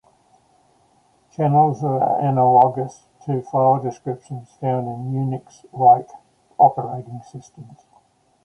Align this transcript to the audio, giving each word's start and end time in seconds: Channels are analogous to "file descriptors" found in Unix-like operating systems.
Channels 1.31 1.83
are 1.83 2.19
analogous 2.21 3.05
to 3.27 3.43
"file 3.43 3.79
descriptors" 3.79 4.47
found 4.59 4.87
in 4.87 5.13
Unix-like 5.13 6.09
operating 6.57 7.21
systems. 7.21 7.85